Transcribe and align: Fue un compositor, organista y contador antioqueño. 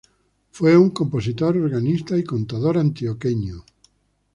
Fue 0.49 0.75
un 0.75 0.89
compositor, 0.89 1.55
organista 1.57 2.17
y 2.17 2.23
contador 2.23 2.79
antioqueño. 2.79 3.63